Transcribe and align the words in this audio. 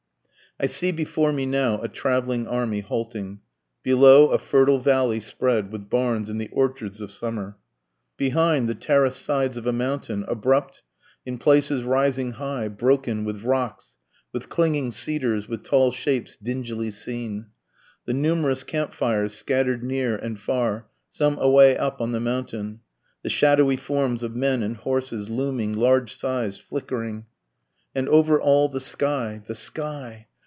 I 0.63 0.67
see 0.67 0.91
before 0.91 1.31
me 1.33 1.45
now 1.47 1.81
a 1.81 1.87
traveling 1.87 2.45
army 2.45 2.81
halting, 2.81 3.39
Below 3.83 4.27
a 4.29 4.37
fertile 4.37 4.77
valley 4.79 5.19
spread, 5.21 5.71
with 5.71 5.89
barns 5.89 6.29
and 6.29 6.39
the 6.41 6.49
orchards 6.49 6.99
of 7.01 7.09
summer, 7.11 7.57
Behind, 8.17 8.67
the 8.69 8.75
terraced 8.75 9.23
sides 9.23 9.55
of 9.57 9.65
a 9.65 9.71
mountain, 9.71 10.23
abrupt, 10.27 10.83
in 11.25 11.37
places 11.39 11.83
rising 11.83 12.33
high, 12.33 12.67
Broken, 12.67 13.23
with 13.23 13.43
rocks, 13.43 13.95
with 14.33 14.49
clinging 14.49 14.91
cedars, 14.91 15.47
with 15.47 15.63
tall 15.63 15.89
shapes 15.89 16.35
dingily 16.35 16.91
seen, 16.91 17.47
The 18.05 18.13
numerous 18.13 18.63
camp 18.65 18.91
fires 18.91 19.33
scatter'd 19.33 19.83
near 19.85 20.15
and 20.17 20.37
far, 20.37 20.89
some 21.09 21.39
away 21.39 21.75
up 21.77 21.99
on 22.01 22.11
the 22.11 22.19
mountain, 22.19 22.81
The 23.23 23.29
shadowy 23.29 23.77
forms 23.77 24.21
of 24.21 24.35
men 24.35 24.61
and 24.63 24.75
horses, 24.77 25.27
looming, 25.29 25.73
large 25.73 26.13
sized, 26.15 26.61
flickering, 26.61 27.25
And 27.95 28.07
over 28.09 28.39
all 28.39 28.67
the 28.69 28.81
sky 28.81 29.41
the 29.47 29.55
sky! 29.55 30.27